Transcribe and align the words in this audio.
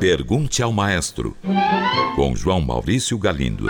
Pergunte 0.00 0.62
ao 0.62 0.72
Maestro, 0.72 1.36
com 2.14 2.34
João 2.36 2.60
Maurício 2.60 3.18
Galindo. 3.18 3.66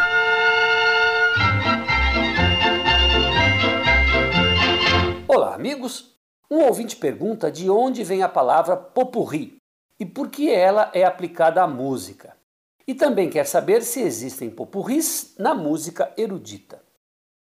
Olá, 5.26 5.54
amigos. 5.54 6.14
Um 6.50 6.58
ouvinte 6.64 6.96
pergunta 6.96 7.50
de 7.50 7.70
onde 7.70 8.04
vem 8.04 8.22
a 8.22 8.28
palavra 8.28 8.76
popurri 8.76 9.56
e 9.98 10.04
por 10.04 10.28
que 10.28 10.50
ela 10.50 10.90
é 10.92 11.04
aplicada 11.04 11.62
à 11.62 11.66
música. 11.66 12.36
E 12.86 12.94
também 12.94 13.30
quer 13.30 13.46
saber 13.46 13.82
se 13.82 14.00
existem 14.00 14.50
popurris 14.50 15.34
na 15.38 15.54
música 15.54 16.12
erudita. 16.16 16.82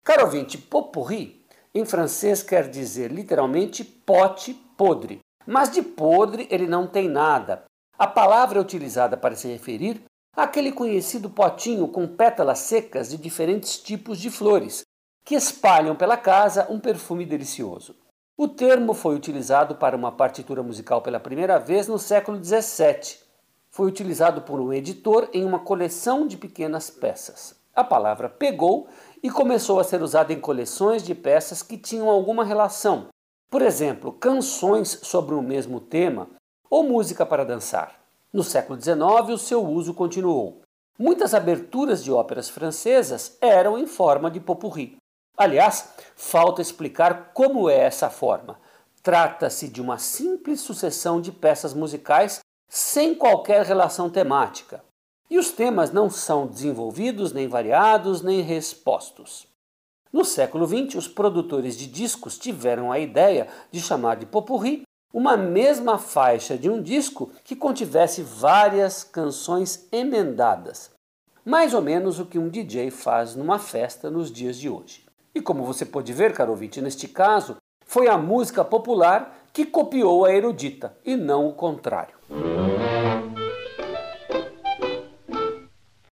Caro 0.03 0.25
ouvinte, 0.25 0.57
popurri 0.57 1.45
em 1.75 1.85
francês 1.85 2.43
quer 2.43 2.69
dizer 2.69 3.11
literalmente 3.11 3.83
pote 3.83 4.55
podre, 4.77 5.19
mas 5.47 5.71
de 5.71 5.83
podre 5.83 6.47
ele 6.51 6.67
não 6.67 6.87
tem 6.87 7.09
nada, 7.09 7.65
a 7.97 8.09
palavra 8.09 8.59
é 8.59 8.61
utilizada 8.61 9.17
para 9.17 9.37
se 9.37 9.47
referir 9.47 10.03
àquele 10.37 10.73
conhecido 10.73 11.31
potinho 11.31 11.87
com 11.87 12.09
pétalas 12.09 12.59
secas 12.59 13.09
de 13.09 13.17
diferentes 13.17 13.79
tipos 13.79 14.19
de 14.19 14.31
flores, 14.31 14.83
que 15.25 15.37
espalham 15.37 15.95
pela 15.95 16.17
casa 16.17 16.67
um 16.69 16.81
perfume 16.81 17.25
delicioso. 17.25 17.95
O 18.37 18.49
termo 18.49 18.95
foi 18.95 19.15
utilizado 19.15 19.77
para 19.77 19.97
uma 19.97 20.11
partitura 20.11 20.61
musical 20.61 21.03
pela 21.03 21.21
primeira 21.21 21.57
vez 21.61 21.87
no 21.87 22.01
século 22.01 22.43
XVII. 22.43 23.19
Foi 23.71 23.87
utilizado 23.87 24.43
por 24.43 24.61
um 24.61 24.73
editor 24.73 25.29
em 25.33 25.45
uma 25.45 25.61
coleção 25.61 26.27
de 26.27 26.37
pequenas 26.37 26.91
peças. 26.91 27.55
A 27.77 27.85
palavra 27.85 28.29
pegou 28.29 28.89
e 29.23 29.31
começou 29.31 29.79
a 29.79 29.85
ser 29.85 30.03
usada 30.03 30.33
em 30.33 30.41
coleções 30.41 31.05
de 31.05 31.15
peças 31.15 31.63
que 31.63 31.79
tinham 31.79 32.09
alguma 32.09 32.45
relação. 32.45 33.07
Por 33.51 33.63
exemplo, 33.63 34.13
canções 34.13 34.99
sobre 35.03 35.35
o 35.35 35.43
mesmo 35.43 35.81
tema 35.81 36.29
ou 36.69 36.83
música 36.83 37.25
para 37.25 37.45
dançar. 37.45 38.01
No 38.33 38.43
século 38.43 38.81
XIX, 38.81 38.99
o 39.29 39.39
seu 39.39 39.65
uso 39.65 39.95
continuou. 39.95 40.63
Muitas 40.99 41.35
aberturas 41.35 42.03
de 42.03 42.11
óperas 42.11 42.49
francesas 42.49 43.37
eram 43.41 43.79
em 43.79 43.87
forma 43.87 44.31
de 44.31 44.41
popurri. 44.41 44.97
Aliás, 45.37 45.95
falta 46.17 46.63
explicar 46.63 47.33
como 47.33 47.69
é 47.69 47.79
essa 47.79 48.09
forma. 48.09 48.59
Trata-se 49.03 49.69
de 49.69 49.81
uma 49.81 49.99
simples 49.99 50.61
sucessão 50.61 51.21
de 51.21 51.31
peças 51.31 51.75
musicais 51.75 52.41
sem 52.69 53.15
qualquer 53.15 53.65
relação 53.65 54.09
temática. 54.09 54.83
E 55.29 55.39
os 55.39 55.51
temas 55.51 55.91
não 55.91 56.09
são 56.09 56.47
desenvolvidos, 56.47 57.33
nem 57.33 57.49
variados, 57.49 58.23
nem 58.23 58.41
respostos. 58.41 59.47
No 60.15 60.25
século 60.25 60.65
XX, 60.65 60.95
os 60.95 61.09
produtores 61.09 61.77
de 61.77 61.89
discos 61.89 62.39
tiveram 62.39 62.93
a 62.93 63.01
ideia 63.01 63.49
de 63.73 63.81
chamar 63.81 64.15
de 64.15 64.25
popurri 64.25 64.83
uma 65.13 65.37
mesma 65.37 65.99
faixa 65.99 66.57
de 66.57 66.71
um 66.71 66.81
disco 66.81 67.33
que 67.43 67.57
contivesse 67.57 68.23
várias 68.23 69.03
canções 69.03 69.89
emendadas. 69.91 70.93
Mais 71.45 71.75
ou 71.75 71.83
menos 71.83 72.21
o 72.21 72.27
que 72.27 72.39
um 72.39 72.49
DJ 72.49 72.93
faz 72.93 73.35
numa 73.35 73.59
festa 73.59 74.09
nos 74.09 74.31
dias 74.31 74.57
de 74.57 74.71
hoje. 74.71 75.05
E 75.35 75.41
como 75.41 75.65
você 75.65 75.85
pode 75.85 76.13
ver, 76.13 76.33
caro 76.33 76.53
ouvinte, 76.53 76.81
neste 76.81 77.09
caso, 77.09 77.57
foi 77.85 78.07
a 78.07 78.17
música 78.17 78.65
popular 78.65 79.37
que 79.53 79.67
copiou 79.67 80.25
a 80.25 80.33
erudita 80.33 80.97
e 81.05 81.17
não 81.17 81.49
o 81.49 81.55
contrário. 81.55 82.15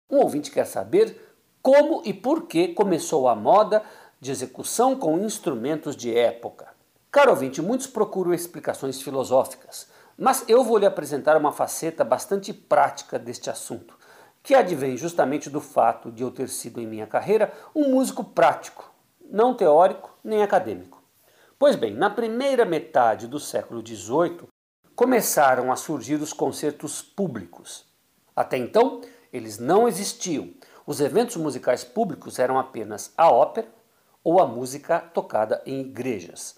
Um 0.10 0.18
ouvinte 0.18 0.50
quer 0.50 0.66
saber 0.66 1.31
como 1.62 2.02
e 2.06 2.14
por 2.14 2.48
que 2.48 2.70
começou 2.70 3.28
a 3.28 3.36
moda 3.36 3.84
de 4.20 4.32
execução 4.32 4.96
com 4.96 5.20
instrumentos 5.20 5.96
de 5.96 6.16
época. 6.16 6.68
Caro 7.12 7.32
ouvinte, 7.32 7.62
muitos 7.62 7.88
procuram 7.88 8.34
explicações 8.34 9.02
filosóficas, 9.02 9.88
mas 10.18 10.44
eu 10.48 10.64
vou 10.64 10.78
lhe 10.78 10.86
apresentar 10.86 11.36
uma 11.38 11.52
faceta 11.52 12.04
bastante 12.04 12.54
prática 12.54 13.20
deste 13.20 13.50
assunto, 13.50 13.98
que 14.44 14.56
advém 14.56 14.98
justamente 14.98 15.50
do 15.50 15.62
fato 15.62 16.12
de 16.12 16.24
eu 16.24 16.32
ter 16.32 16.50
sido 16.50 16.80
em 16.80 16.88
minha 16.88 17.08
carreira 17.08 17.52
um 17.76 17.90
músico 17.90 18.24
prático, 18.24 18.92
não 19.30 19.54
teórico 19.54 20.16
nem 20.24 20.42
acadêmico. 20.42 21.02
Pois 21.60 21.76
bem, 21.76 21.94
na 21.94 22.10
primeira 22.10 22.66
metade 22.66 23.28
do 23.28 23.40
século 23.40 23.86
XVIII 23.86 24.48
começaram 24.96 25.72
a 25.72 25.76
surgir 25.76 26.16
os 26.16 26.34
concertos 26.34 27.02
públicos. 27.02 27.86
Até 28.36 28.58
então, 28.58 29.02
eles 29.32 29.60
não 29.60 29.88
existiam. 29.88 30.50
Os 30.86 31.00
eventos 31.00 31.36
musicais 31.36 31.84
públicos 31.84 32.40
eram 32.40 32.58
apenas 32.58 33.14
a 33.18 33.32
ópera 33.32 33.68
ou 34.24 34.40
a 34.40 34.48
música 34.48 35.00
tocada 35.00 35.62
em 35.66 35.82
igrejas. 35.82 36.56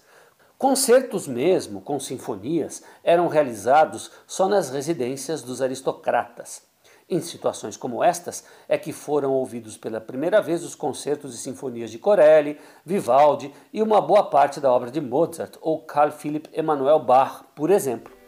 Concertos 0.56 1.26
mesmo, 1.26 1.80
com 1.80 1.98
sinfonias, 1.98 2.82
eram 3.02 3.28
realizados 3.28 4.10
só 4.26 4.48
nas 4.48 4.70
residências 4.70 5.42
dos 5.42 5.60
aristocratas. 5.60 6.62
Em 7.08 7.20
situações 7.20 7.76
como 7.76 8.02
estas 8.02 8.44
é 8.66 8.78
que 8.78 8.92
foram 8.92 9.32
ouvidos 9.32 9.76
pela 9.76 10.00
primeira 10.00 10.40
vez 10.40 10.64
os 10.64 10.74
concertos 10.74 11.34
e 11.34 11.38
sinfonias 11.38 11.90
de 11.90 11.98
Corelli, 11.98 12.58
Vivaldi 12.84 13.52
e 13.72 13.82
uma 13.82 14.00
boa 14.00 14.30
parte 14.30 14.58
da 14.58 14.72
obra 14.72 14.90
de 14.90 15.02
Mozart 15.02 15.56
ou 15.60 15.82
Carl 15.82 16.10
Philipp 16.12 16.48
Emanuel 16.52 17.00
Bach, 17.00 17.44
por 17.54 17.70
exemplo. 17.70 18.23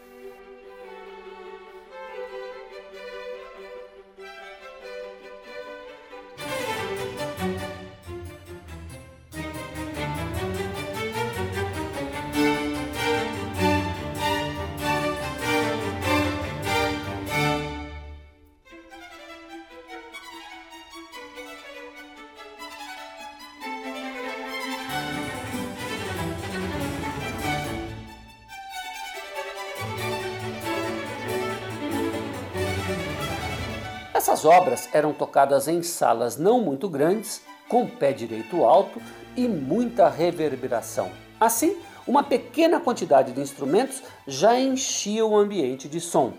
Essas 34.37 34.45
obras 34.45 34.87
eram 34.93 35.15
tocadas 35.15 35.67
em 35.67 35.83
salas 35.83 36.37
não 36.37 36.61
muito 36.61 36.91
grandes, 36.91 37.41
com 37.71 37.87
pé 37.87 38.13
direito 38.13 38.65
alto 38.65 39.01
e 39.35 39.49
muita 39.49 40.11
reverberação. 40.11 41.11
Assim, 41.41 41.79
uma 42.07 42.23
pequena 42.23 42.79
quantidade 42.79 43.33
de 43.33 43.41
instrumentos 43.41 44.03
já 44.27 44.61
enchia 44.61 45.25
o 45.25 45.35
ambiente 45.35 45.89
de 45.89 46.03
som. 46.03 46.35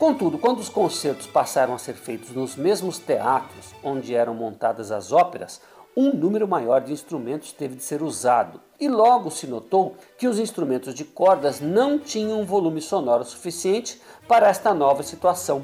Contudo, 0.00 0.36
quando 0.36 0.58
os 0.58 0.68
concertos 0.68 1.28
passaram 1.28 1.74
a 1.74 1.78
ser 1.78 1.94
feitos 1.94 2.30
nos 2.30 2.56
mesmos 2.56 2.98
teatros 2.98 3.72
onde 3.84 4.16
eram 4.16 4.34
montadas 4.34 4.90
as 4.90 5.12
óperas, 5.12 5.60
um 5.96 6.12
número 6.12 6.48
maior 6.48 6.80
de 6.80 6.92
instrumentos 6.92 7.52
teve 7.52 7.76
de 7.76 7.84
ser 7.84 8.02
usado, 8.02 8.60
e 8.80 8.88
logo 8.88 9.30
se 9.30 9.46
notou 9.46 9.94
que 10.18 10.26
os 10.26 10.40
instrumentos 10.40 10.92
de 10.92 11.04
cordas 11.04 11.60
não 11.60 12.00
tinham 12.00 12.44
volume 12.44 12.80
sonoro 12.80 13.24
suficiente 13.24 14.00
para 14.26 14.48
esta 14.48 14.74
nova 14.74 15.04
situação. 15.04 15.62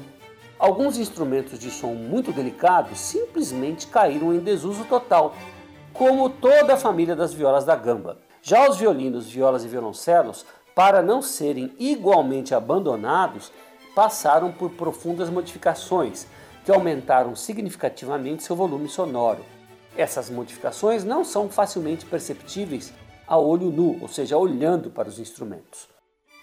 Alguns 0.57 0.97
instrumentos 0.97 1.59
de 1.59 1.69
som 1.69 1.93
muito 1.93 2.31
delicados 2.31 2.97
simplesmente 2.99 3.87
caíram 3.87 4.33
em 4.33 4.39
desuso 4.39 4.85
total, 4.85 5.35
como 5.91 6.29
toda 6.29 6.73
a 6.73 6.77
família 6.77 7.15
das 7.15 7.33
violas 7.33 7.65
da 7.65 7.75
gamba. 7.75 8.17
Já 8.41 8.69
os 8.69 8.77
violinos, 8.77 9.29
violas 9.29 9.65
e 9.65 9.67
violoncelos, 9.67 10.45
para 10.73 11.01
não 11.01 11.21
serem 11.21 11.73
igualmente 11.77 12.55
abandonados, 12.55 13.51
passaram 13.93 14.51
por 14.51 14.71
profundas 14.71 15.29
modificações 15.29 16.27
que 16.63 16.71
aumentaram 16.71 17.35
significativamente 17.35 18.43
seu 18.43 18.55
volume 18.55 18.87
sonoro. 18.87 19.45
Essas 19.97 20.29
modificações 20.29 21.03
não 21.03 21.23
são 21.23 21.49
facilmente 21.49 22.05
perceptíveis 22.05 22.93
a 23.27 23.37
olho 23.37 23.71
nu, 23.71 23.97
ou 24.01 24.07
seja, 24.07 24.37
olhando 24.37 24.89
para 24.89 25.07
os 25.07 25.19
instrumentos. 25.19 25.94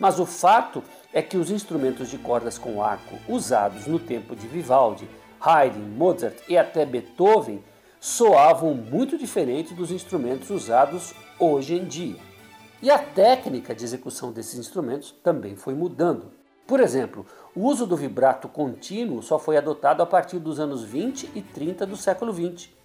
Mas 0.02 0.18
o 0.18 0.26
fato 0.26 0.82
é 1.12 1.22
que 1.22 1.36
os 1.36 1.48
instrumentos 1.48 2.10
de 2.10 2.18
cordas 2.18 2.58
com 2.58 2.82
arco 2.82 3.16
usados 3.28 3.86
no 3.86 4.00
tempo 4.00 4.34
de 4.34 4.48
Vivaldi, 4.48 5.09
Haydn, 5.41 5.78
Mozart 5.97 6.34
e 6.48 6.59
até 6.59 6.84
Beethoven 6.84 7.62
soavam 8.00 8.74
muito 8.74 9.16
diferente 9.16 9.72
dos 9.74 9.92
instrumentos 9.92 10.50
usados 10.50 11.15
hoje 11.38 11.77
em 11.77 11.84
dia. 11.84 12.16
E 12.82 12.91
a 12.91 12.98
técnica 12.98 13.77
de 13.77 13.84
execução 13.84 14.32
desses 14.32 14.59
instrumentos 14.59 15.12
também 15.22 15.54
foi 15.54 15.72
mudando. 15.72 16.32
Por 16.66 16.80
exemplo, 16.80 17.24
o 17.54 17.65
uso 17.65 17.86
do 17.86 17.97
vibrato 17.97 18.48
contínuo 18.48 19.22
só 19.22 19.38
foi 19.38 19.56
adotado 19.56 20.03
a 20.03 20.06
partir 20.06 20.41
dos 20.41 20.59
anos 20.59 20.82
20 20.82 21.30
e 21.32 21.41
30 21.41 21.86
do 21.86 21.97
século 21.97 22.32
20. 22.32 22.77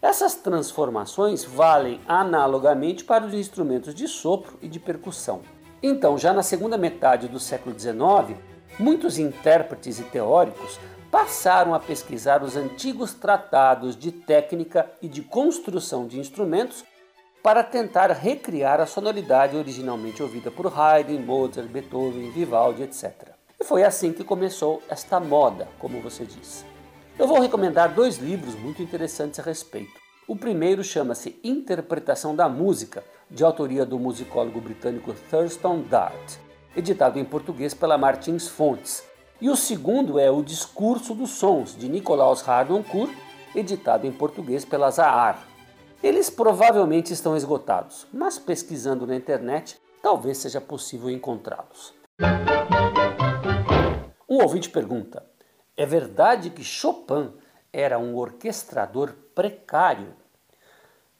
Essas 0.00 0.36
transformações 0.36 1.42
valem 1.42 2.00
analogamente 2.06 3.02
para 3.02 3.26
os 3.26 3.34
instrumentos 3.34 3.92
de 3.92 4.06
sopro 4.06 4.56
e 4.62 4.68
de 4.68 4.78
percussão. 4.78 5.42
Então, 5.82 6.18
já 6.18 6.32
na 6.32 6.42
segunda 6.42 6.76
metade 6.76 7.26
do 7.26 7.40
século 7.40 7.78
XIX, 7.78 8.38
muitos 8.78 9.18
intérpretes 9.18 9.98
e 9.98 10.04
teóricos 10.04 10.78
passaram 11.10 11.74
a 11.74 11.80
pesquisar 11.80 12.42
os 12.42 12.54
antigos 12.56 13.14
tratados 13.14 13.96
de 13.96 14.12
técnica 14.12 14.90
e 15.00 15.08
de 15.08 15.22
construção 15.22 16.06
de 16.06 16.20
instrumentos 16.20 16.84
para 17.42 17.64
tentar 17.64 18.10
recriar 18.10 18.80
a 18.80 18.86
sonoridade 18.86 19.56
originalmente 19.56 20.22
ouvida 20.22 20.50
por 20.50 20.66
Haydn, 20.66 21.24
Mozart, 21.24 21.68
Beethoven, 21.68 22.30
Vivaldi, 22.30 22.82
etc. 22.82 23.30
E 23.58 23.64
foi 23.64 23.82
assim 23.82 24.12
que 24.12 24.22
começou 24.22 24.82
esta 24.88 25.18
moda, 25.18 25.66
como 25.78 26.00
você 26.00 26.24
disse. 26.24 26.64
Eu 27.18 27.26
vou 27.26 27.40
recomendar 27.40 27.94
dois 27.94 28.18
livros 28.18 28.54
muito 28.54 28.82
interessantes 28.82 29.40
a 29.40 29.42
respeito. 29.42 29.92
O 30.28 30.36
primeiro 30.36 30.84
chama-se 30.84 31.40
Interpretação 31.42 32.36
da 32.36 32.48
Música, 32.48 33.02
de 33.30 33.44
autoria 33.44 33.86
do 33.86 33.98
musicólogo 33.98 34.60
britânico 34.60 35.14
Thurston 35.30 35.82
Dart, 35.82 36.36
editado 36.76 37.18
em 37.18 37.24
português 37.24 37.72
pela 37.72 37.96
Martins 37.96 38.48
Fontes. 38.48 39.04
E 39.40 39.48
o 39.48 39.56
segundo 39.56 40.18
é 40.18 40.30
O 40.30 40.42
Discurso 40.42 41.14
dos 41.14 41.30
Sons, 41.30 41.76
de 41.76 41.88
Nicolaus 41.88 42.46
Harnoncourt, 42.46 43.12
editado 43.54 44.06
em 44.06 44.12
português 44.12 44.64
pela 44.64 44.90
Zahar. 44.90 45.46
Eles 46.02 46.28
provavelmente 46.28 47.12
estão 47.12 47.36
esgotados, 47.36 48.06
mas 48.12 48.38
pesquisando 48.38 49.06
na 49.06 49.14
internet 49.14 49.78
talvez 50.02 50.38
seja 50.38 50.60
possível 50.60 51.10
encontrá-los. 51.10 51.94
Um 54.28 54.42
ouvinte 54.42 54.70
pergunta: 54.70 55.24
é 55.76 55.86
verdade 55.86 56.50
que 56.50 56.64
Chopin 56.64 57.32
era 57.72 57.98
um 57.98 58.16
orquestrador 58.16 59.12
precário? 59.34 60.14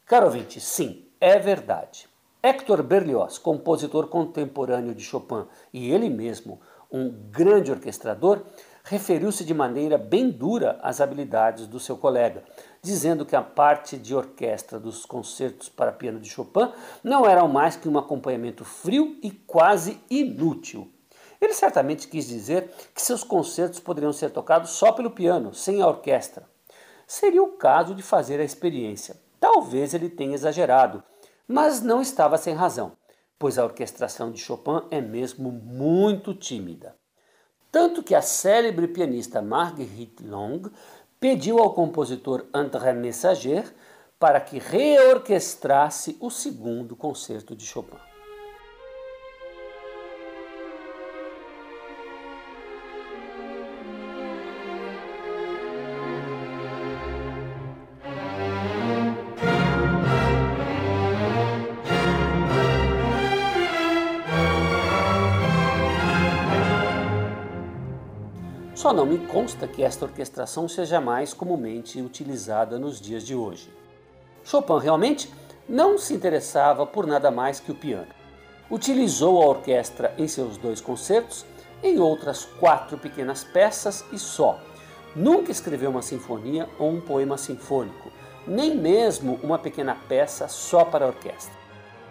Caro 0.05 0.25
ouvinte, 0.25 0.59
sim, 0.59 1.07
é 1.21 1.37
verdade. 1.37 2.09
Hector 2.41 2.81
Berlioz, 2.81 3.37
compositor 3.37 4.07
contemporâneo 4.07 4.95
de 4.95 5.03
Chopin 5.03 5.45
e 5.71 5.91
ele 5.91 6.09
mesmo 6.09 6.59
um 6.91 7.09
grande 7.29 7.71
orquestrador, 7.71 8.41
referiu-se 8.83 9.45
de 9.45 9.53
maneira 9.53 9.97
bem 9.99 10.31
dura 10.31 10.79
às 10.81 10.99
habilidades 10.99 11.67
do 11.67 11.79
seu 11.79 11.95
colega, 11.95 12.43
dizendo 12.81 13.23
que 13.23 13.35
a 13.35 13.43
parte 13.43 13.95
de 13.95 14.15
orquestra 14.15 14.79
dos 14.79 15.05
concertos 15.05 15.69
para 15.69 15.91
piano 15.91 16.19
de 16.19 16.27
Chopin 16.27 16.71
não 17.03 17.27
era 17.27 17.47
mais 17.47 17.75
que 17.75 17.87
um 17.87 17.99
acompanhamento 17.99 18.65
frio 18.65 19.15
e 19.21 19.29
quase 19.29 20.01
inútil. 20.09 20.91
Ele 21.39 21.53
certamente 21.53 22.07
quis 22.07 22.27
dizer 22.27 22.71
que 22.93 23.01
seus 23.01 23.23
concertos 23.23 23.79
poderiam 23.79 24.11
ser 24.11 24.31
tocados 24.31 24.71
só 24.71 24.91
pelo 24.91 25.11
piano, 25.11 25.53
sem 25.53 25.81
a 25.81 25.87
orquestra. 25.87 26.49
Seria 27.05 27.43
o 27.43 27.53
caso 27.53 27.93
de 27.93 28.01
fazer 28.01 28.39
a 28.39 28.43
experiência. 28.43 29.15
Talvez 29.39 29.93
ele 29.93 30.07
tenha 30.07 30.35
exagerado, 30.35 31.03
mas 31.51 31.81
não 31.81 32.01
estava 32.01 32.37
sem 32.37 32.53
razão, 32.53 32.93
pois 33.37 33.59
a 33.59 33.63
orquestração 33.63 34.31
de 34.31 34.39
Chopin 34.39 34.83
é 34.89 35.01
mesmo 35.01 35.51
muito 35.51 36.33
tímida. 36.33 36.95
Tanto 37.71 38.01
que 38.01 38.15
a 38.15 38.21
célebre 38.21 38.87
pianista 38.87 39.41
Marguerite 39.41 40.23
Long 40.23 40.61
pediu 41.19 41.59
ao 41.59 41.73
compositor 41.73 42.45
André 42.53 42.93
Messager 42.93 43.73
para 44.19 44.39
que 44.39 44.59
reorquestrasse 44.59 46.17
o 46.19 46.29
segundo 46.29 46.95
concerto 46.95 47.55
de 47.55 47.65
Chopin. 47.65 48.10
Só 68.81 68.91
não 68.91 69.05
me 69.05 69.19
consta 69.27 69.67
que 69.67 69.83
esta 69.83 70.05
orquestração 70.05 70.67
seja 70.67 70.99
mais 70.99 71.35
comumente 71.35 72.01
utilizada 72.01 72.79
nos 72.79 72.99
dias 72.99 73.23
de 73.23 73.35
hoje. 73.35 73.71
Chopin 74.43 74.79
realmente 74.79 75.31
não 75.69 75.99
se 75.99 76.15
interessava 76.15 76.83
por 76.83 77.05
nada 77.05 77.29
mais 77.29 77.59
que 77.59 77.71
o 77.71 77.75
piano. 77.75 78.07
Utilizou 78.71 79.39
a 79.39 79.45
orquestra 79.45 80.15
em 80.17 80.27
seus 80.27 80.57
dois 80.57 80.81
concertos, 80.81 81.45
em 81.83 81.99
outras 81.99 82.43
quatro 82.43 82.97
pequenas 82.97 83.43
peças 83.43 84.03
e 84.11 84.17
só. 84.17 84.59
Nunca 85.15 85.51
escreveu 85.51 85.91
uma 85.91 86.01
sinfonia 86.01 86.67
ou 86.79 86.89
um 86.89 86.99
poema 86.99 87.37
sinfônico, 87.37 88.11
nem 88.47 88.75
mesmo 88.75 89.39
uma 89.43 89.59
pequena 89.59 89.95
peça 90.09 90.47
só 90.47 90.83
para 90.83 91.05
orquestra. 91.05 91.53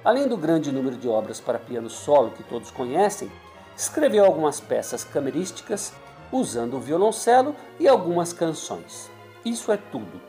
Além 0.05 0.28
do 0.28 0.37
grande 0.37 0.70
número 0.70 0.96
de 0.96 1.08
obras 1.08 1.40
para 1.40 1.58
piano 1.58 1.90
solo 1.90 2.31
que 2.31 2.44
todos 2.44 2.70
conhecem, 2.70 3.28
escreveu 3.76 4.25
algumas 4.25 4.61
peças 4.61 5.02
camerísticas 5.02 5.93
usando 6.32 6.75
o 6.75 6.81
violoncelo 6.81 7.55
e 7.79 7.88
algumas 7.88 8.32
canções. 8.32 9.11
Isso 9.44 9.73
é 9.73 9.77
tudo. 9.77 10.21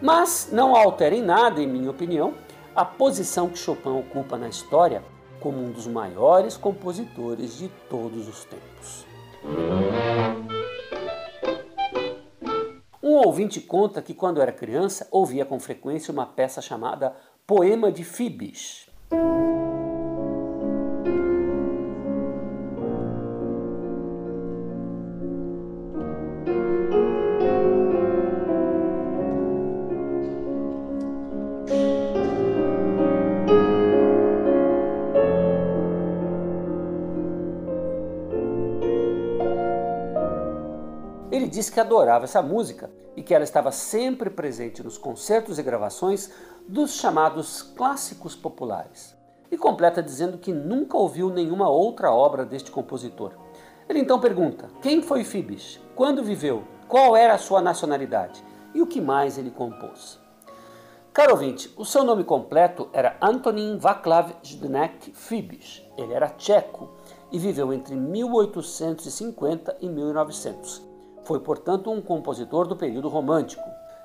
Mas 0.00 0.48
não 0.52 0.74
altera 0.74 1.14
em 1.14 1.22
nada, 1.22 1.60
em 1.60 1.66
minha 1.66 1.90
opinião, 1.90 2.34
a 2.74 2.84
posição 2.84 3.48
que 3.48 3.58
Chopin 3.58 3.90
ocupa 3.90 4.36
na 4.36 4.48
história 4.48 5.02
como 5.40 5.62
um 5.62 5.70
dos 5.70 5.86
maiores 5.86 6.56
compositores 6.56 7.58
de 7.58 7.68
todos 7.88 8.26
os 8.26 8.44
tempos. 8.44 9.06
Um 13.02 13.12
ouvinte 13.26 13.60
conta 13.60 14.00
que 14.00 14.14
quando 14.14 14.40
era 14.40 14.50
criança 14.50 15.06
ouvia 15.10 15.44
com 15.44 15.60
frequência 15.60 16.10
uma 16.10 16.26
peça 16.26 16.62
chamada 16.62 17.14
Poema 17.46 17.92
de 17.92 18.02
Fibes. 18.02 18.88
Ele 41.34 41.48
disse 41.48 41.72
que 41.72 41.80
adorava 41.80 42.26
essa 42.26 42.40
música 42.40 42.88
e 43.16 43.20
que 43.20 43.34
ela 43.34 43.42
estava 43.42 43.72
sempre 43.72 44.30
presente 44.30 44.84
nos 44.84 44.96
concertos 44.96 45.58
e 45.58 45.64
gravações 45.64 46.30
dos 46.68 46.94
chamados 46.94 47.60
clássicos 47.60 48.36
populares. 48.36 49.16
E 49.50 49.56
completa 49.56 50.00
dizendo 50.00 50.38
que 50.38 50.52
nunca 50.52 50.96
ouviu 50.96 51.30
nenhuma 51.30 51.68
outra 51.68 52.12
obra 52.12 52.44
deste 52.44 52.70
compositor. 52.70 53.32
Ele 53.88 53.98
então 53.98 54.20
pergunta: 54.20 54.70
quem 54.80 55.02
foi 55.02 55.24
Fibis? 55.24 55.80
Quando 55.96 56.22
viveu? 56.22 56.62
Qual 56.86 57.16
era 57.16 57.34
a 57.34 57.38
sua 57.38 57.60
nacionalidade? 57.60 58.40
E 58.72 58.80
o 58.80 58.86
que 58.86 59.00
mais 59.00 59.36
ele 59.36 59.50
compôs? 59.50 60.20
Caro 61.12 61.32
ouvinte, 61.32 61.68
o 61.76 61.84
seu 61.84 62.04
nome 62.04 62.22
completo 62.22 62.88
era 62.92 63.16
Antonin 63.20 63.76
Václav 63.76 64.30
Zdeněk 64.46 65.10
Fibis. 65.12 65.82
Ele 65.98 66.12
era 66.12 66.28
tcheco 66.28 66.90
e 67.32 67.40
viveu 67.40 67.72
entre 67.72 67.96
1850 67.96 69.78
e 69.80 69.88
1900. 69.88 70.93
Foi, 71.24 71.40
portanto, 71.40 71.90
um 71.90 72.02
compositor 72.02 72.66
do 72.66 72.76
período 72.76 73.08
romântico. 73.08 73.64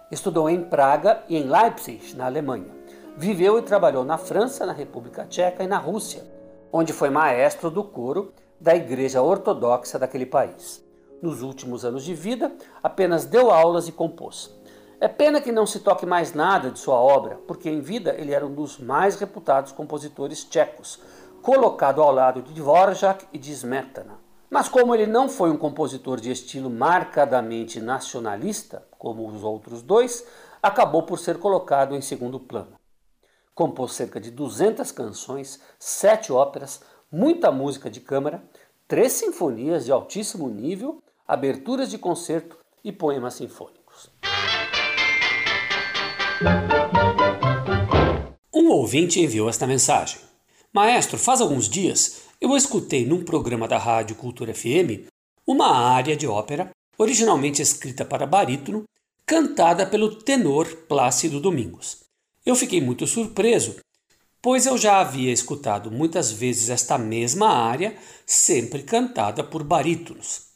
Estudou 0.10 0.50
em 0.50 0.64
Praga 0.64 1.22
e 1.28 1.38
em 1.38 1.44
Leipzig, 1.44 2.16
na 2.16 2.26
Alemanha. 2.26 2.74
Viveu 3.18 3.60
e 3.60 3.62
trabalhou 3.62 4.06
na 4.06 4.18
França, 4.18 4.66
na 4.66 4.72
República 4.72 5.26
Tcheca 5.26 5.64
e 5.64 5.68
na 5.68 5.78
Rússia, 5.78 6.24
onde 6.72 6.94
foi 6.94 7.10
maestro 7.10 7.70
do 7.70 7.84
coro 7.84 8.34
da 8.60 8.74
Igreja 8.74 9.22
Ortodoxa 9.22 10.00
daquele 10.00 10.26
país. 10.26 10.84
Nos 11.22 11.42
últimos 11.42 11.84
anos 11.84 12.06
de 12.06 12.14
vida, 12.14 12.52
apenas 12.82 13.26
deu 13.26 13.52
aulas 13.52 13.90
e 13.90 13.92
compôs. 13.92 14.58
É 15.02 15.08
pena 15.08 15.42
que 15.42 15.52
não 15.52 15.66
se 15.66 15.82
toque 15.82 16.06
mais 16.06 16.34
nada 16.34 16.72
de 16.72 16.80
sua 16.80 16.96
obra, 16.96 17.38
porque 17.46 17.70
em 17.70 17.82
vida 17.82 18.16
ele 18.18 18.34
era 18.34 18.46
um 18.46 18.54
dos 18.54 18.80
mais 18.80 19.16
reputados 19.16 19.74
compositores 19.74 20.46
tchecos, 20.46 21.02
colocado 21.42 22.02
ao 22.02 22.14
lado 22.14 22.42
de 22.42 22.54
Dvorak 22.54 23.26
e 23.34 23.38
de 23.38 23.52
Smetana. 23.52 24.29
Mas 24.50 24.68
como 24.68 24.96
ele 24.96 25.06
não 25.06 25.30
foi 25.30 25.52
um 25.52 25.58
compositor 25.58 26.20
de 26.20 26.32
estilo 26.32 26.70
marcadamente 26.70 27.80
nacionalista, 27.80 28.84
como 28.98 29.28
os 29.28 29.44
outros 29.44 29.84
dois, 29.84 30.26
acabou 30.62 31.04
por 31.04 31.20
ser 31.20 31.38
colocado 31.38 31.96
em 31.96 32.02
segundo 32.02 32.40
plano. 32.40 32.74
Compôs 33.54 33.94
cerca 33.94 34.20
de 34.20 34.32
200 34.32 34.92
canções, 34.92 35.60
sete 35.78 36.32
óperas, 36.32 36.82
muita 37.12 37.52
música 37.52 37.90
de 37.90 38.00
câmara, 38.00 38.42
três 38.88 39.14
sinfonias 39.14 39.86
de 39.86 39.92
altíssimo 39.92 40.50
nível, 40.50 41.04
aberturas 41.28 41.92
de 41.92 41.98
concerto 42.00 42.58
e 42.84 42.92
poemas 42.92 43.36
sinfônicos. 43.36 44.10
Um 48.54 48.70
ouvinte 48.70 49.20
enviou 49.20 49.48
esta 49.48 49.68
mensagem. 49.68 50.29
Maestro, 50.74 51.18
faz 51.18 51.42
alguns 51.42 51.68
dias 51.68 52.22
eu 52.40 52.56
escutei 52.56 53.04
num 53.04 53.24
programa 53.24 53.68
da 53.68 53.78
Rádio 53.78 54.16
Cultura 54.16 54.54
FM 54.54 55.10
uma 55.46 55.76
área 55.76 56.16
de 56.16 56.28
ópera, 56.28 56.70
originalmente 56.96 57.60
escrita 57.60 58.06
para 58.06 58.28
barítono, 58.28 58.84
cantada 59.26 59.84
pelo 59.86 60.16
tenor 60.16 60.68
Plácido 60.88 61.40
Domingos. 61.40 62.04
Eu 62.46 62.56
fiquei 62.56 62.80
muito 62.80 63.08
surpreso, 63.08 63.78
pois 64.42 64.68
eu 64.68 64.78
já 64.78 65.00
havia 65.00 65.34
escutado 65.34 65.90
muitas 65.90 66.32
vezes 66.32 66.70
esta 66.70 67.00
mesma 67.00 67.50
área, 67.50 67.98
sempre 68.24 68.84
cantada 68.84 69.44
por 69.44 69.64
barítonos. 69.64 70.50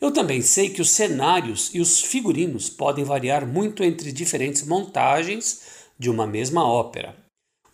Eu 0.00 0.12
também 0.12 0.42
sei 0.42 0.70
que 0.70 0.82
os 0.82 0.90
cenários 0.90 1.70
e 1.72 1.80
os 1.80 2.00
figurinos 2.00 2.68
podem 2.68 3.04
variar 3.04 3.46
muito 3.46 3.84
entre 3.84 4.10
diferentes 4.10 4.66
montagens 4.66 5.62
de 5.96 6.10
uma 6.10 6.26
mesma 6.26 6.66
ópera. 6.66 7.16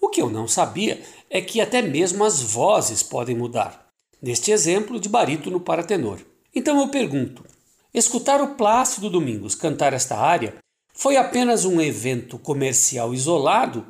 O 0.01 0.11
que 0.11 0.23
eu 0.23 0.31
não 0.31 0.47
sabia 0.47 1.03
é 1.31 1.41
que 1.41 1.61
até 1.61 1.83
mesmo 1.83 2.25
as 2.25 2.41
vozes 2.41 3.03
podem 3.03 3.37
mudar. 3.37 3.87
Neste 4.21 4.51
exemplo 4.51 4.99
de 4.99 5.09
barítono 5.09 5.61
para 5.61 5.83
tenor. 5.83 6.21
Então 6.55 6.81
eu 6.81 6.89
pergunto: 6.89 7.45
escutar 7.93 8.41
o 8.41 8.55
Plácido 8.55 9.11
Domingos 9.11 9.55
cantar 9.55 9.93
esta 9.93 10.17
área 10.17 10.57
foi 10.93 11.17
apenas 11.17 11.65
um 11.65 11.81
evento 11.81 12.39
comercial 12.39 13.15
isolado? 13.15 13.87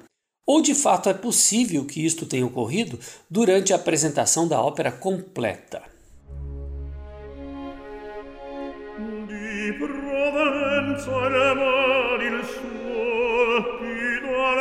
Ou 0.46 0.62
de 0.62 0.74
fato 0.74 1.08
é 1.08 1.14
possível 1.14 1.84
que 1.84 2.04
isto 2.04 2.26
tenha 2.26 2.46
ocorrido 2.46 2.98
durante 3.30 3.72
a 3.72 3.76
apresentação 3.76 4.48
da 4.48 4.60
ópera 4.60 4.90
completa? 4.90 5.82
Di 9.26 9.72
Provenza 9.78 11.12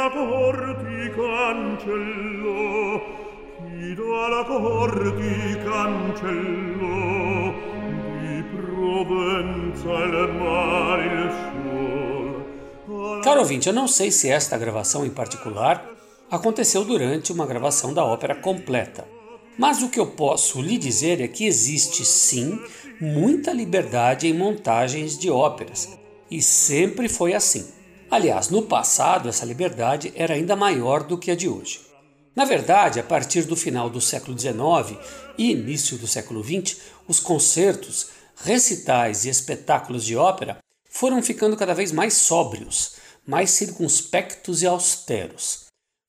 porti 0.09 1.09
cancello, 1.15 3.01
alla 4.13 4.43
porti 4.43 5.57
cancello, 5.63 7.53
di 8.21 8.43
Provenza 8.55 9.95
il 11.03 11.31
suo. 12.85 13.21
Caro 13.21 13.39
ouvinte, 13.41 13.67
eu 13.67 13.73
não 13.73 13.87
sei 13.87 14.11
se 14.11 14.29
esta 14.29 14.57
gravação 14.57 15.05
em 15.05 15.09
particular 15.09 15.85
aconteceu 16.29 16.83
durante 16.83 17.31
uma 17.31 17.45
gravação 17.45 17.93
da 17.93 18.03
ópera 18.03 18.35
completa. 18.35 19.07
Mas 19.57 19.81
o 19.81 19.89
que 19.89 19.99
eu 19.99 20.07
posso 20.07 20.61
lhe 20.61 20.77
dizer 20.77 21.19
é 21.19 21.27
que 21.27 21.45
existe 21.45 22.05
sim 22.05 22.59
muita 23.01 23.51
liberdade 23.51 24.27
em 24.27 24.33
montagens 24.33 25.17
de 25.17 25.29
óperas, 25.29 25.97
e 26.29 26.41
sempre 26.41 27.09
foi 27.09 27.33
assim. 27.33 27.76
Aliás, 28.09 28.49
no 28.49 28.63
passado 28.63 29.27
essa 29.27 29.45
liberdade 29.45 30.13
era 30.15 30.33
ainda 30.33 30.55
maior 30.55 31.03
do 31.03 31.17
que 31.17 31.29
a 31.29 31.35
de 31.35 31.49
hoje. 31.49 31.81
Na 32.33 32.45
verdade, 32.45 32.99
a 32.99 33.03
partir 33.03 33.43
do 33.43 33.55
final 33.55 33.89
do 33.89 33.99
século 33.99 34.37
XIX 34.37 34.97
e 35.37 35.51
início 35.51 35.97
do 35.97 36.07
século 36.07 36.43
XX, 36.43 36.77
os 37.07 37.19
concertos, 37.19 38.07
recitais 38.37 39.25
e 39.25 39.29
espetáculos 39.29 40.05
de 40.05 40.15
ópera 40.15 40.59
foram 40.89 41.21
ficando 41.21 41.57
cada 41.57 41.73
vez 41.73 41.91
mais 41.91 42.13
sóbrios, 42.13 42.95
mais 43.25 43.51
circunspectos 43.51 44.61
e 44.61 44.67
austeros, 44.67 45.65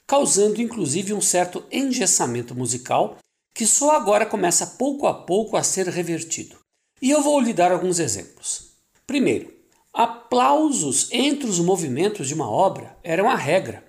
causando 0.06 0.62
inclusive 0.62 1.12
um 1.12 1.20
certo 1.20 1.64
engessamento 1.72 2.54
musical 2.54 3.16
que 3.54 3.66
só 3.66 3.96
agora 3.96 4.24
começa 4.24 4.66
pouco 4.78 5.06
a 5.06 5.14
pouco 5.14 5.56
a 5.56 5.64
ser 5.64 5.88
revertido. 5.88 6.58
E 7.02 7.10
eu 7.10 7.22
vou 7.22 7.40
lhe 7.40 7.52
dar 7.52 7.72
alguns 7.72 7.98
exemplos. 7.98 8.72
Primeiro, 9.06 9.52
aplausos 9.98 11.08
entre 11.10 11.50
os 11.50 11.58
movimentos 11.58 12.28
de 12.28 12.34
uma 12.34 12.48
obra 12.48 12.96
eram 13.02 13.28
a 13.28 13.34
regra. 13.34 13.82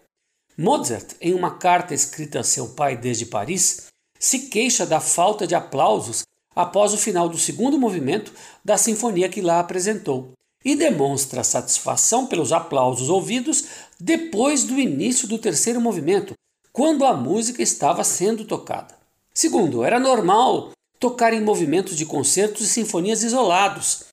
Mozart, 0.58 1.14
em 1.22 1.36
uma 1.36 1.52
carta 1.52 1.94
escrita 1.94 2.40
a 2.40 2.44
seu 2.44 2.70
pai 2.70 2.98
desde 2.98 3.28
Paris, 3.28 3.86
se 4.18 4.48
queixa 4.48 4.88
da 4.88 5.00
falta 5.00 5.46
de 5.46 5.54
aplausos 5.54 6.24
após 6.56 6.96
o 6.96 6.98
final 6.98 7.30
do 7.30 7.38
segundo 7.38 7.78
movimento 7.78 8.34
da 8.66 8.76
sinfonia 8.76 9.30
que 9.30 9.40
lá 9.40 9.60
apresentou 9.60 10.32
e 10.66 10.76
demonstra 10.76 11.44
satisfação 11.44 12.26
pelos 12.26 12.52
aplausos 12.52 13.08
ouvidos 13.08 13.66
depois 14.00 14.64
do 14.64 14.80
início 14.80 15.28
do 15.28 15.38
terceiro 15.38 15.80
movimento, 15.80 16.34
quando 16.74 17.06
a 17.06 17.14
música 17.14 17.62
estava 17.62 18.04
sendo 18.04 18.46
tocada. 18.46 18.98
Segundo, 19.32 19.84
era 19.84 20.00
normal 20.00 20.72
tocar 21.00 21.34
em 21.34 21.42
movimentos 21.42 21.96
de 21.96 22.08
concertos 22.08 22.62
e 22.62 22.68
sinfonias 22.68 23.22
isolados, 23.22 24.09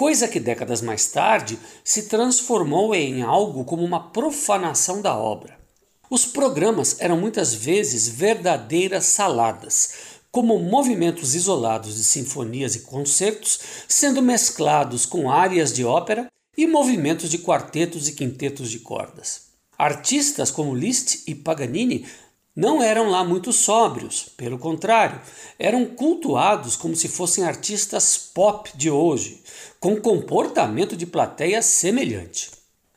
coisa 0.00 0.26
que 0.26 0.40
décadas 0.40 0.80
mais 0.80 1.08
tarde 1.08 1.58
se 1.84 2.04
transformou 2.04 2.94
em 2.94 3.20
algo 3.20 3.66
como 3.66 3.84
uma 3.84 4.10
profanação 4.10 5.02
da 5.02 5.14
obra. 5.14 5.60
Os 6.08 6.24
programas 6.24 6.96
eram 7.00 7.18
muitas 7.18 7.52
vezes 7.52 8.08
verdadeiras 8.08 9.04
saladas, 9.04 9.92
como 10.32 10.58
movimentos 10.58 11.34
isolados 11.34 11.96
de 11.96 12.02
sinfonias 12.02 12.74
e 12.76 12.80
concertos 12.80 13.60
sendo 13.86 14.22
mesclados 14.22 15.04
com 15.04 15.30
áreas 15.30 15.70
de 15.70 15.84
ópera 15.84 16.28
e 16.56 16.66
movimentos 16.66 17.28
de 17.28 17.36
quartetos 17.36 18.08
e 18.08 18.12
quintetos 18.12 18.70
de 18.70 18.78
cordas. 18.78 19.50
Artistas 19.76 20.50
como 20.50 20.74
Liszt 20.74 21.24
e 21.26 21.34
Paganini 21.34 22.06
não 22.54 22.82
eram 22.82 23.08
lá 23.08 23.24
muito 23.24 23.52
sóbrios, 23.52 24.24
pelo 24.36 24.58
contrário, 24.58 25.20
eram 25.58 25.86
cultuados 25.86 26.76
como 26.76 26.96
se 26.96 27.08
fossem 27.08 27.44
artistas 27.44 28.16
pop 28.18 28.70
de 28.74 28.90
hoje, 28.90 29.42
com 29.78 30.00
comportamento 30.00 30.96
de 30.96 31.06
plateia 31.06 31.62
semelhante. 31.62 32.50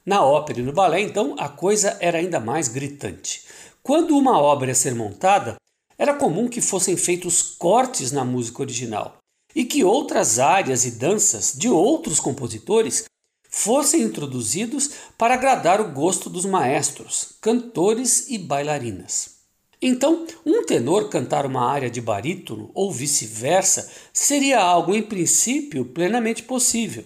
Na 0.06 0.24
ópera 0.24 0.60
e 0.60 0.64
no 0.64 0.74
balé, 0.74 1.02
então, 1.02 1.36
a 1.38 1.48
coisa 1.48 1.98
era 2.00 2.18
ainda 2.18 2.40
mais 2.40 2.68
gritante. 2.68 3.44
Quando 3.82 4.18
uma 4.18 4.40
obra 4.40 4.70
ia 4.70 4.76
ser 4.76 4.96
montada, 4.96 5.56
era 5.98 6.16
comum 6.16 6.50
que 6.50 6.60
fossem 6.60 6.98
feitos 6.98 7.42
cortes 7.42 8.12
na 8.12 8.26
música 8.26 8.62
original 8.62 9.18
e 9.56 9.64
que 9.64 9.84
outras 9.84 10.40
áreas 10.40 10.84
e 10.84 10.92
danças 10.92 11.54
de 11.56 11.70
outros 11.70 12.20
compositores 12.20 13.06
fossem 13.48 14.02
introduzidos 14.02 14.90
para 15.16 15.36
agradar 15.36 15.80
o 15.80 15.92
gosto 15.92 16.28
dos 16.28 16.44
maestros, 16.44 17.36
cantores 17.40 18.30
e 18.30 18.38
bailarinas. 18.40 19.43
Então, 19.86 20.26
um 20.46 20.66
tenor 20.66 21.10
cantar 21.10 21.46
uma 21.46 21.70
área 21.70 21.90
de 21.90 22.00
barítono 22.00 22.72
ou 22.74 22.90
vice-versa 22.90 23.92
seria 24.14 24.62
algo, 24.62 24.96
em 24.96 25.04
princípio, 25.04 25.84
plenamente 25.84 26.42
possível, 26.42 27.04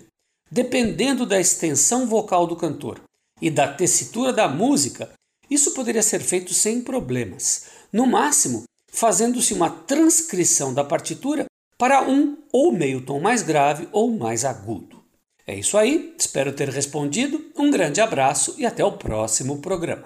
dependendo 0.52 1.26
da 1.26 1.40
extensão 1.40 2.06
vocal 2.06 2.46
do 2.46 2.56
cantor 2.56 3.02
e 3.42 3.50
da 3.50 3.68
tessitura 3.68 4.32
da 4.32 4.48
música. 4.48 5.10
Isso 5.50 5.74
poderia 5.74 6.04
ser 6.04 6.20
feito 6.20 6.54
sem 6.54 6.80
problemas, 6.80 7.66
no 7.92 8.06
máximo, 8.06 8.66
fazendo-se 8.92 9.56
uma 9.56 9.72
transcrição 9.72 10.72
da 10.72 10.84
partitura 10.84 11.46
para 11.80 12.08
um 12.08 12.38
ou 12.54 12.72
meio 12.72 13.02
tom 13.02 13.20
mais 13.20 13.42
grave 13.42 13.90
ou 13.92 14.12
mais 14.12 14.46
agudo. 14.46 15.04
É 15.48 15.56
isso 15.56 15.80
aí, 15.80 16.14
espero 16.16 16.54
ter 16.54 16.70
respondido. 16.70 17.44
Um 17.58 17.72
grande 17.72 18.02
abraço 18.02 18.54
e 18.56 18.68
até 18.68 18.86
o 18.86 18.92
próximo 18.92 19.58
programa. 19.58 20.06